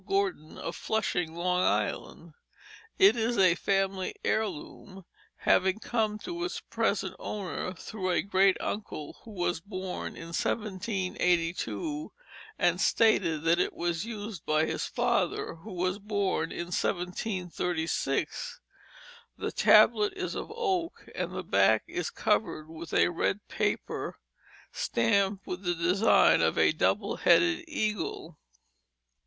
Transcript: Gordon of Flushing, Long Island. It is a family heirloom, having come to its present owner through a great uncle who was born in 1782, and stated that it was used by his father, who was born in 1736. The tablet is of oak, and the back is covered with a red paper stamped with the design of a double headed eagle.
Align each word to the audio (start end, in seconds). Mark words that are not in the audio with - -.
Gordon 0.07 0.57
of 0.57 0.75
Flushing, 0.75 1.35
Long 1.35 1.61
Island. 1.61 2.33
It 2.97 3.15
is 3.15 3.37
a 3.37 3.53
family 3.53 4.15
heirloom, 4.25 5.05
having 5.35 5.77
come 5.77 6.17
to 6.23 6.43
its 6.43 6.59
present 6.59 7.15
owner 7.19 7.73
through 7.75 8.09
a 8.09 8.23
great 8.23 8.57
uncle 8.59 9.19
who 9.21 9.29
was 9.29 9.59
born 9.59 10.15
in 10.15 10.29
1782, 10.29 12.11
and 12.57 12.81
stated 12.81 13.43
that 13.43 13.59
it 13.59 13.73
was 13.73 14.03
used 14.03 14.43
by 14.43 14.65
his 14.65 14.87
father, 14.87 15.57
who 15.57 15.73
was 15.73 15.99
born 15.99 16.51
in 16.51 16.69
1736. 16.71 18.59
The 19.37 19.51
tablet 19.51 20.13
is 20.15 20.33
of 20.33 20.51
oak, 20.55 21.07
and 21.13 21.31
the 21.31 21.43
back 21.43 21.83
is 21.85 22.09
covered 22.09 22.67
with 22.67 22.91
a 22.95 23.09
red 23.09 23.47
paper 23.47 24.17
stamped 24.71 25.45
with 25.45 25.61
the 25.61 25.75
design 25.75 26.41
of 26.41 26.57
a 26.57 26.71
double 26.71 27.17
headed 27.17 27.63
eagle. 27.67 28.39